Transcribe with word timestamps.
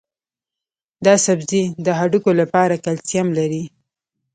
دا 1.05 1.13
سبزی 1.25 1.63
د 1.85 1.87
هډوکو 1.99 2.31
لپاره 2.41 2.81
کلسیم 2.85 3.27
لري. 3.37 3.63